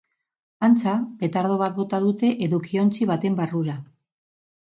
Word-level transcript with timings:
Antza, 0.67 0.93
petardo 1.19 1.57
bat 1.63 1.75
bota 1.75 1.99
dute 2.05 2.31
edukiontzi 2.47 3.09
baten 3.13 3.39
barrura. 3.43 3.77